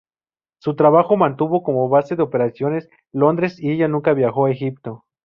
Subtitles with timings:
[0.57, 5.05] Su trabajo mantuvo como base de operaciones Londres y ella nunca viajó a Egipto.